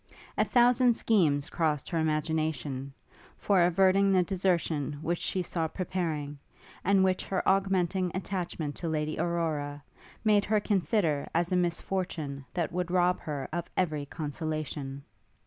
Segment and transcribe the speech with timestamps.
[0.35, 2.91] A thousand schemes crossed her imagination,
[3.37, 6.39] for averting the desertion which she saw preparing,
[6.83, 9.83] and which her augmenting attachment to Lady Aurora,
[10.23, 15.03] made her consider as a misfortune that would rob her of every consolation.